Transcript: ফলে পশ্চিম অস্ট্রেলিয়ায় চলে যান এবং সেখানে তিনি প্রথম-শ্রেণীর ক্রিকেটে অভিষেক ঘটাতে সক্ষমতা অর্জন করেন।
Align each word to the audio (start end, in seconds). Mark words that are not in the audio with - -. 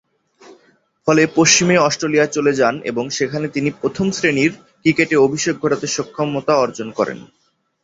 ফলে 1.07 1.23
পশ্চিম 1.35 1.67
অস্ট্রেলিয়ায় 1.79 2.31
চলে 2.31 2.51
যান 2.53 2.75
এবং 2.83 3.05
সেখানে 3.09 3.47
তিনি 3.47 3.69
প্রথম-শ্রেণীর 3.81 4.51
ক্রিকেটে 4.81 5.15
অভিষেক 5.17 5.55
ঘটাতে 5.59 5.87
সক্ষমতা 5.87 6.53
অর্জন 6.55 6.87
করেন। 6.91 7.19